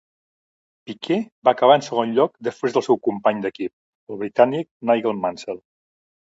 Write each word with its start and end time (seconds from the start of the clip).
Piquet 0.89 1.27
va 1.47 1.51
acabar 1.57 1.75
en 1.79 1.85
segon 1.87 2.15
lloc 2.15 2.33
després 2.47 2.73
del 2.79 2.85
seu 2.87 2.99
company 3.09 3.45
d'equip, 3.45 3.73
el 4.15 4.19
britànic 4.23 4.71
Nigel 4.93 5.17
Mansell. 5.29 5.63